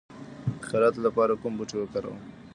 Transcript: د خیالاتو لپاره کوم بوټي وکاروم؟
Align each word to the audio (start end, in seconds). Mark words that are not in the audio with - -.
د 0.59 0.61
خیالاتو 0.67 0.99
لپاره 1.07 1.39
کوم 1.41 1.53
بوټي 1.57 1.75
وکاروم؟ 1.79 2.19